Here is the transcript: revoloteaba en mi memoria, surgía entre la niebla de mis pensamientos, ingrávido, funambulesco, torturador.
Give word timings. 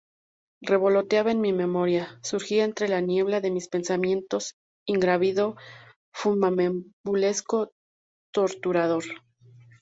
revoloteaba 0.71 1.29
en 1.31 1.41
mi 1.41 1.53
memoria, 1.53 2.19
surgía 2.23 2.63
entre 2.65 2.87
la 2.87 3.01
niebla 3.01 3.39
de 3.39 3.51
mis 3.51 3.67
pensamientos, 3.67 4.55
ingrávido, 4.87 5.57
funambulesco, 6.11 7.71
torturador. 8.33 9.03